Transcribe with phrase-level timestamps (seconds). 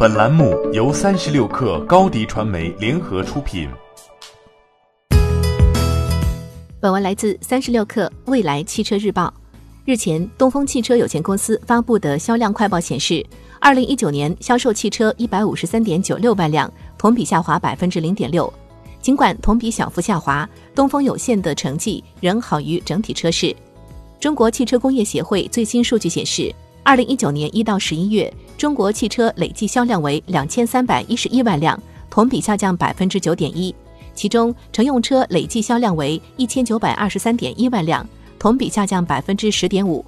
[0.00, 3.68] 本栏目由三十六氪高低传媒联合出品。
[6.80, 9.34] 本文来自三十六氪未来汽车日报。
[9.84, 13.26] 日前，东风汽车有限公司发布的销量快报显示，
[13.60, 18.52] 二零一九年销售汽车一百五十三点九六万辆，同比下滑百分之零点六。
[19.02, 23.52] 尽管同比小幅下滑，东风有限的成绩仍好于整体车市。
[24.20, 26.54] 中国汽车工业协会最新数据显示，
[26.84, 31.80] 二零一九年一到十一月，中国汽车累计销量为两千三百一十一万辆，
[32.10, 33.72] 同比下降百分之九点一。
[34.16, 38.04] 其中，乘用车累计销量为一千九百二十三点一万辆，
[38.36, 40.04] 同比下降百分之十点五。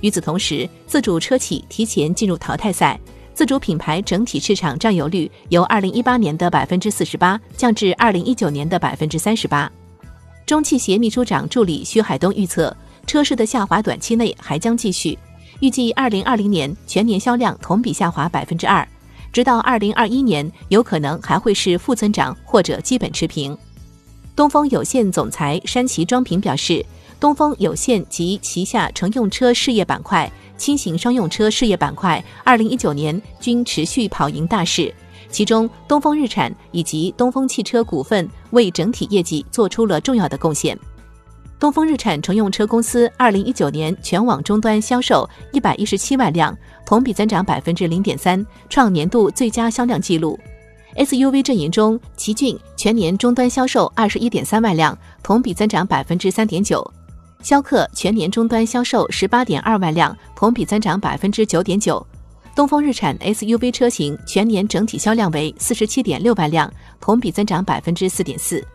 [0.00, 2.98] 与此同时，自主车企提前进入淘汰赛，
[3.34, 9.70] 自主品牌整体市场占有率由二零一八年的百分之四十八降至二零一九年的百分之三十八。
[10.44, 15.16] 中汽协秘书长助理徐海东预测，车市的下滑短期内还将继续，
[15.62, 18.86] 预计二零二零年全年销量同比下滑百分之二。
[19.32, 23.56] 直到二零二一年，有可能还会是负增长或者基本持平。
[24.34, 26.84] 东风有限总裁山崎庄平表示，
[27.20, 34.92] 东风有限及旗下乘用车事业板块、轻型商用车事业板块，二零一九年均持续跑赢大势。
[35.30, 40.76] 其中，东风日产以及东风汽车股份为整体业绩做出了重要的贡献。
[41.62, 50.36] 东风日产乘用车公司二零一九年全网终端销售一百一十七万辆，同比增长百分之零点三，创年度最佳销量纪录。
[50.96, 56.80] SUV 阵营中，奇骏全年终端销售二十一点三万辆，同比增长百分之三点九；
[57.44, 62.04] 逍客全年终端销售十八点二万辆，同比增长百分之九点九。
[62.56, 66.68] 东风日产 SUV 车型全年整体销量为四十七点六万辆，
[67.00, 68.66] 同比增长百分之四点四。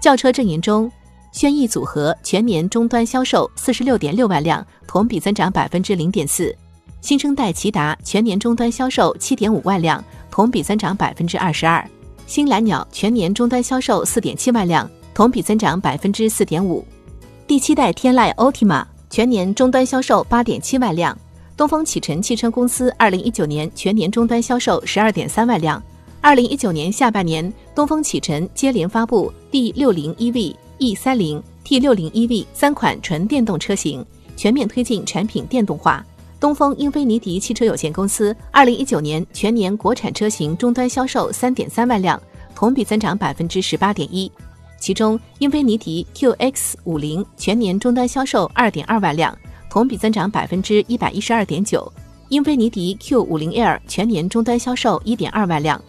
[0.00, 0.90] 轿车阵营中，
[1.32, 6.54] 轩逸组合全年终端销售四十六点六万辆，同比增长百分之零点四；
[7.00, 11.82] 新生代骐达全年终端销售七点五万辆，同比增长百分之二十二；
[12.26, 16.84] 新蓝鸟全年终端销售四点七万辆，同比增长百分之四点五；
[17.46, 21.16] 第七代天籁 Ultima 全年终端销售八点七万辆；
[21.56, 25.82] 东风启辰汽车公司二零一九年全年终端销售十二点三万辆。
[26.20, 30.54] 二零一九年下半年，东风启辰接连发布 D 六零 EV。
[30.82, 34.04] E 三零 T 六零 EV 三款纯电动车型，
[34.36, 36.04] 全面推进产品电动化。
[36.40, 42.20] 东风英菲尼迪汽车有限公司二零一九年全年国产车型终端销售三点三万辆，
[42.52, 44.28] 同比增长百分之十八点一。
[44.80, 49.38] 其中，英菲尼迪 QX 五零全年终端销售二点二万辆，
[49.70, 51.80] 同比增长百分之一百一十二点九；
[52.28, 55.80] 英菲尼迪 Q 五零 L 全年终端销售一点二万辆。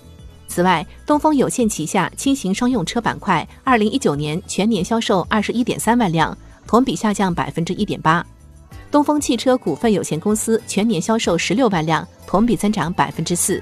[0.54, 6.38] 此外，东风有限旗下轻型商用车板块，二零一九年全年销售二十一点三万辆，
[6.68, 8.24] 同比下降百分之一点八。
[8.92, 13.60] 东风汽车股份有限公司全年销售十六万辆，同比增长百分之四。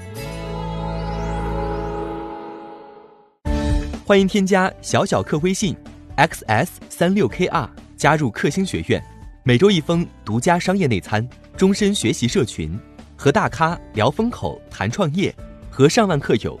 [4.04, 5.74] 欢迎添加小小客微信
[6.18, 7.66] xs 三六 kr
[7.96, 9.02] 加入克星学院，
[9.44, 11.26] 每周一封独家商业内参，
[11.56, 12.78] 终身学习社群，
[13.16, 15.34] 和大咖聊风口、谈创业，
[15.70, 16.60] 和上万客友。